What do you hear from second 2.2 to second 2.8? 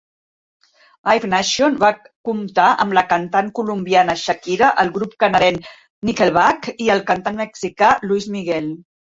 comptar